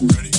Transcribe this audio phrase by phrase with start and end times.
[0.00, 0.31] Ready?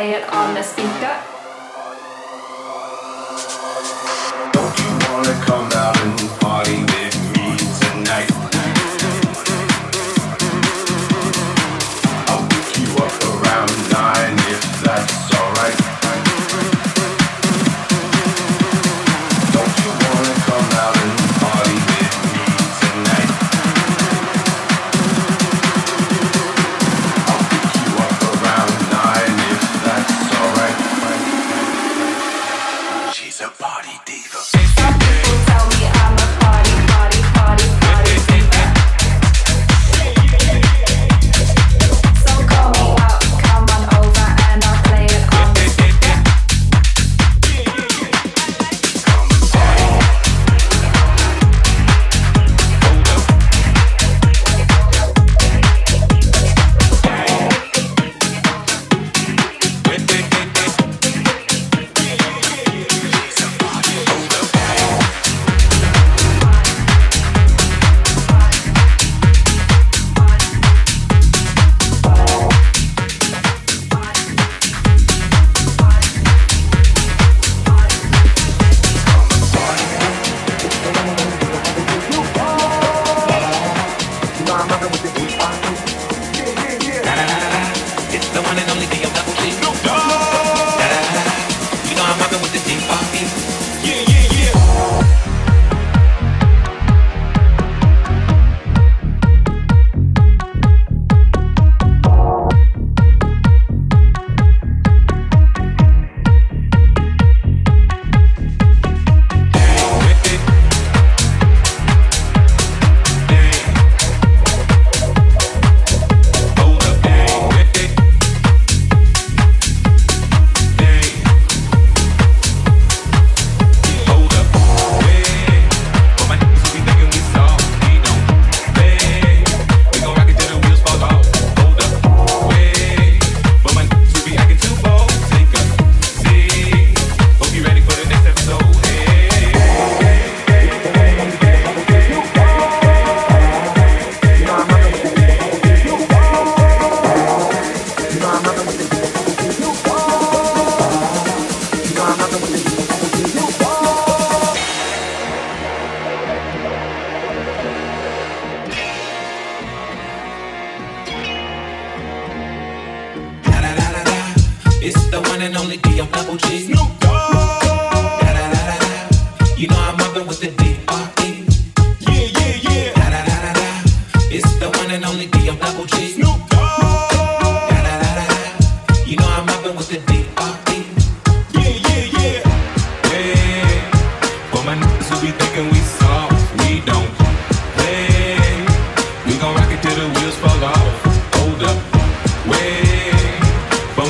[0.00, 1.19] Some people tell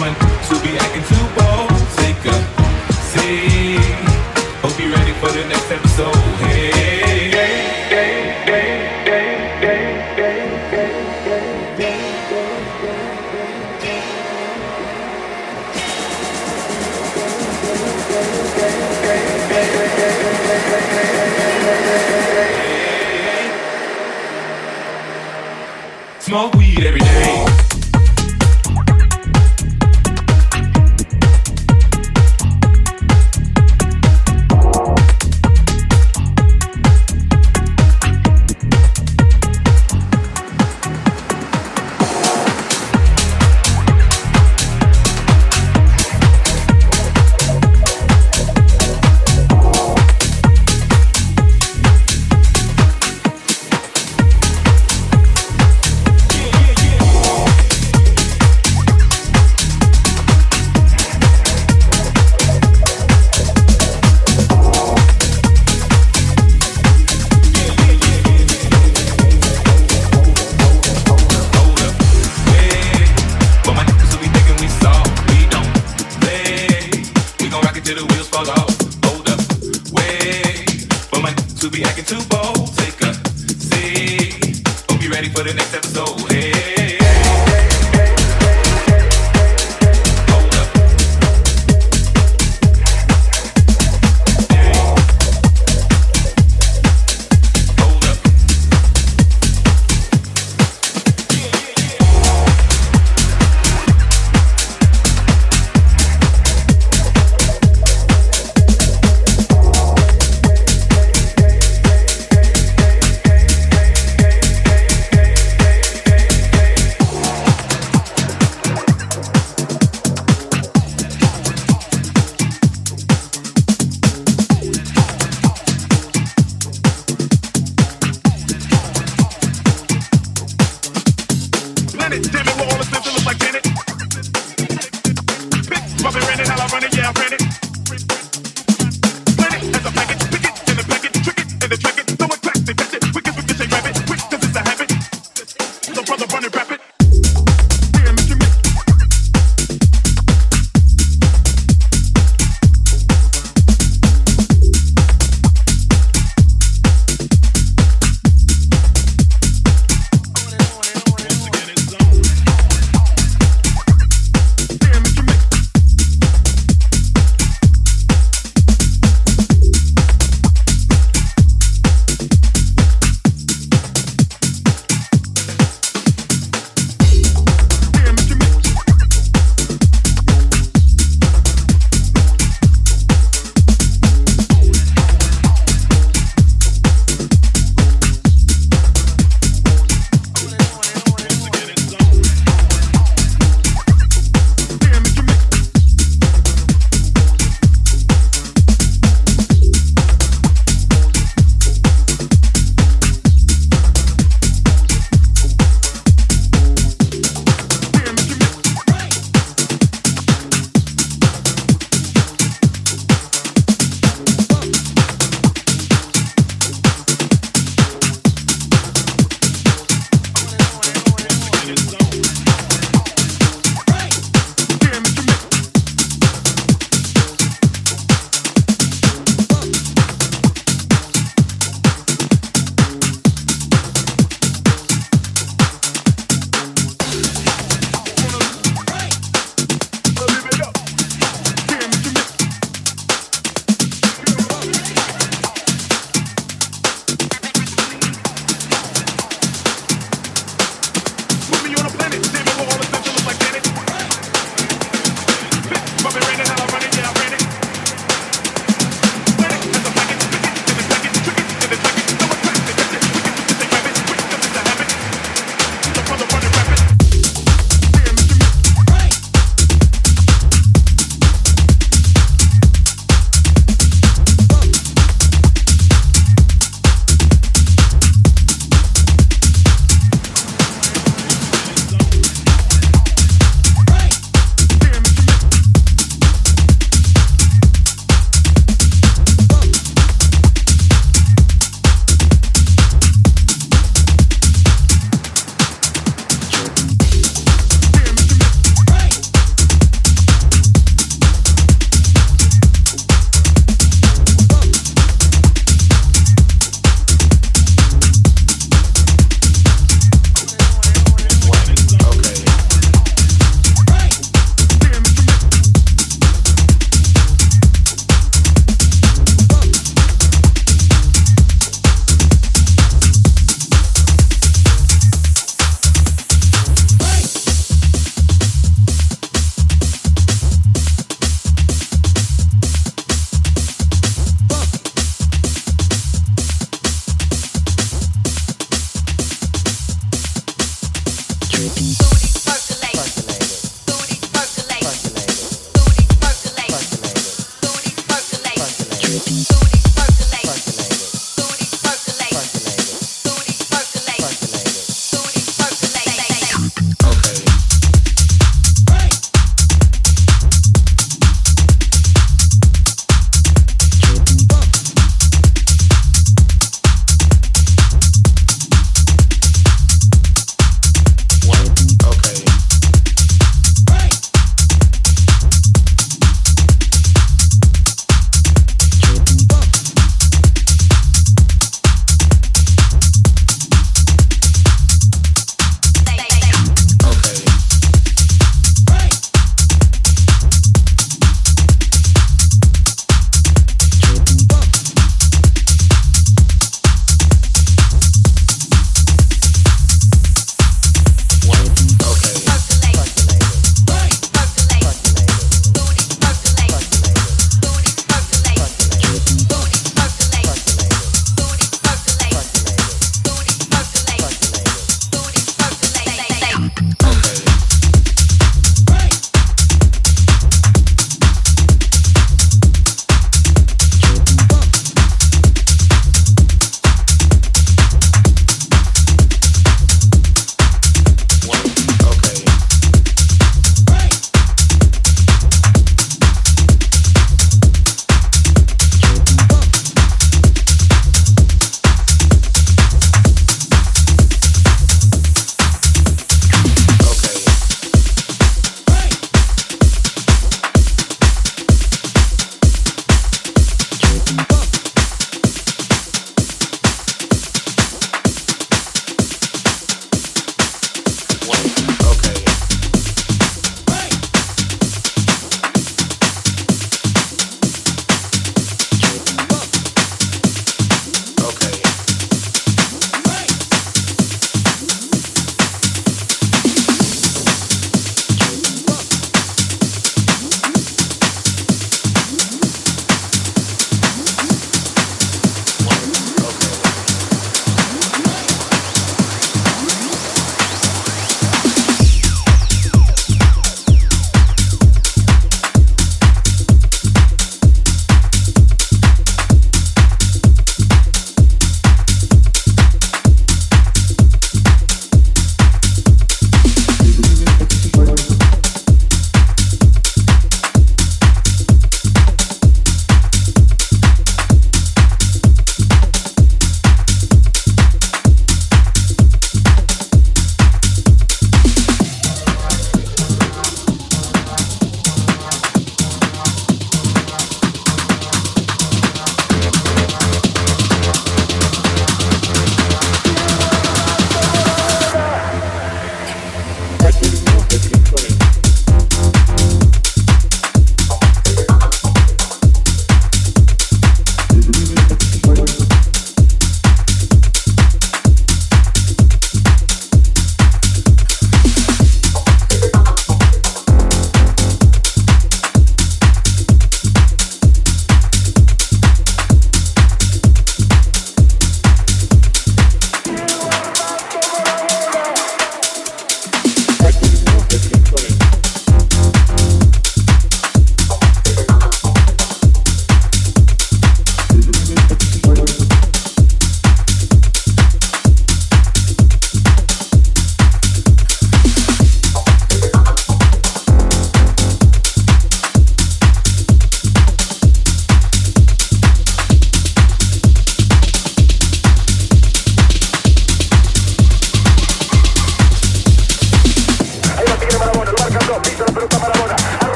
[0.00, 0.29] woman.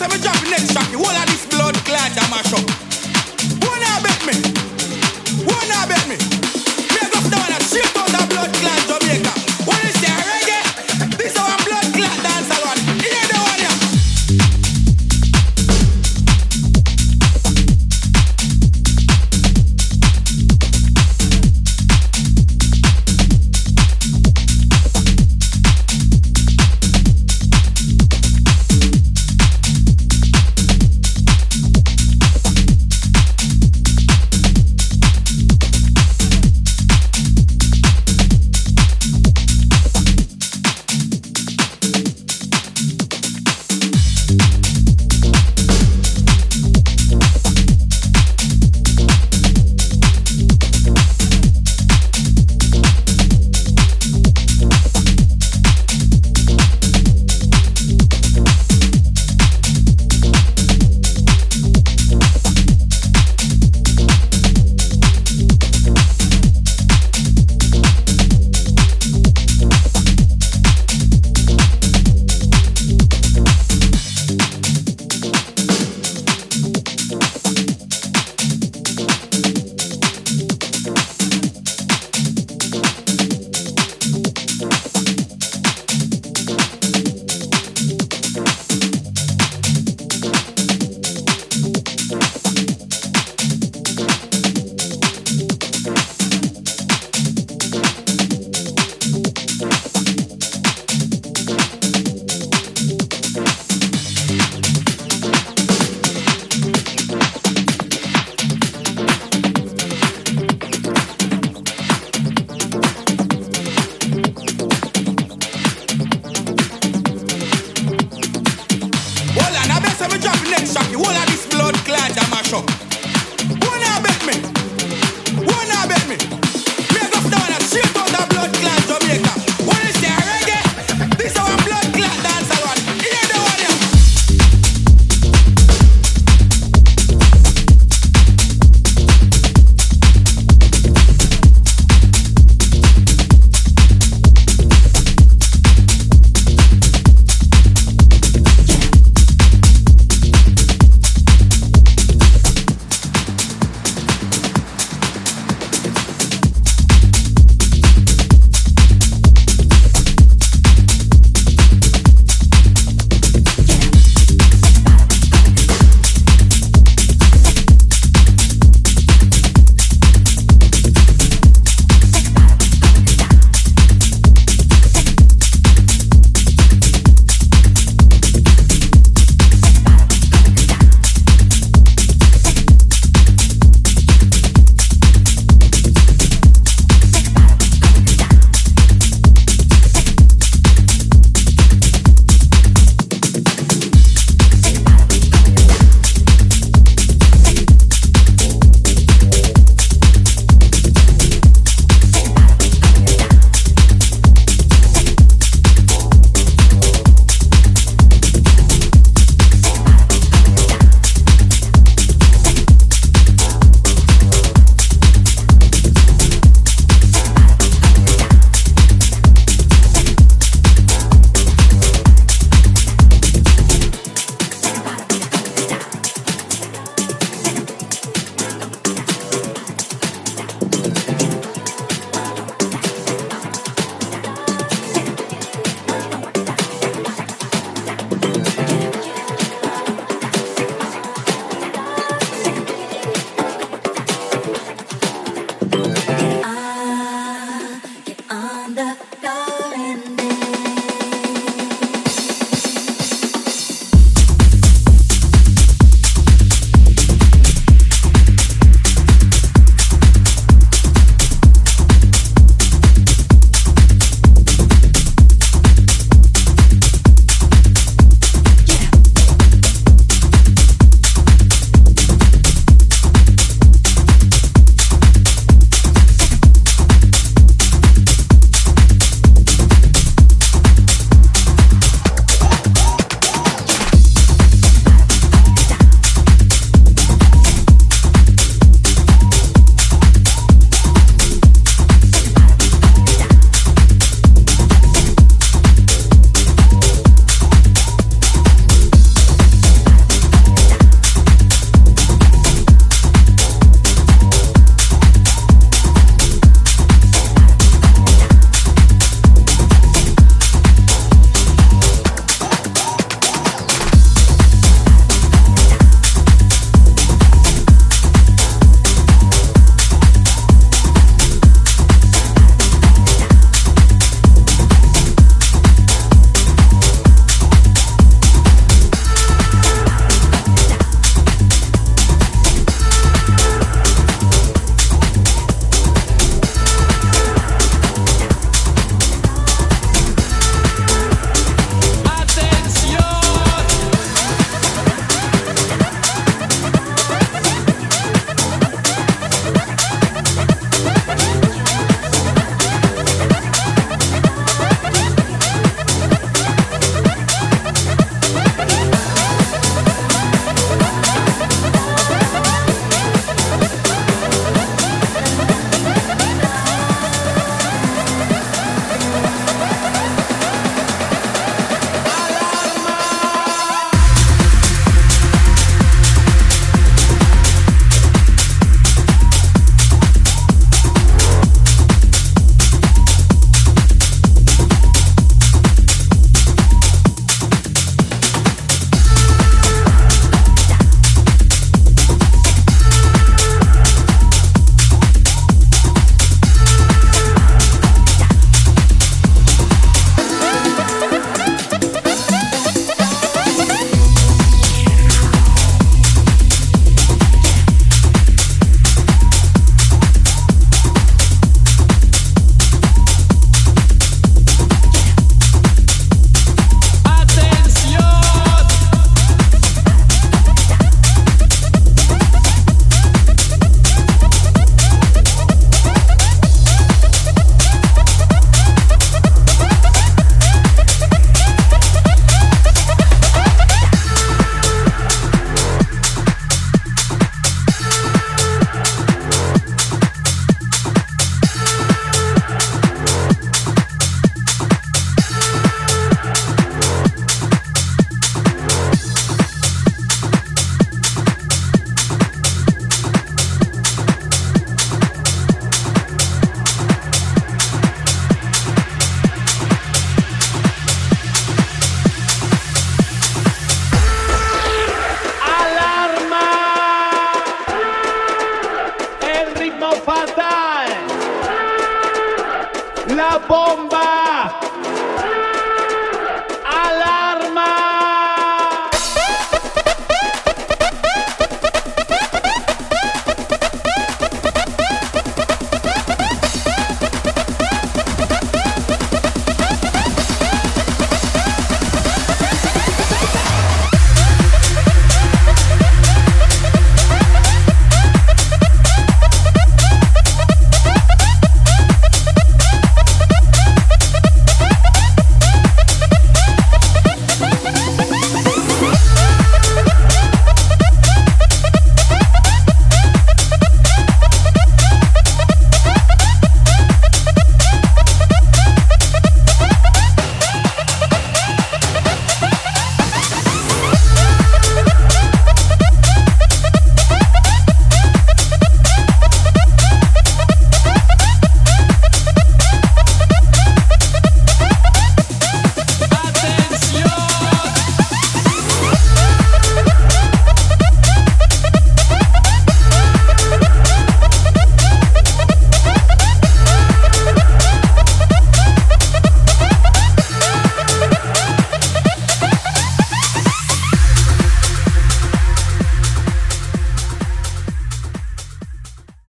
[0.00, 2.70] Next track, the whole of this blood clot a mash up.
[3.62, 4.34] Who not bet me?
[5.44, 6.16] Who not bet me?
[6.16, 6.37] Me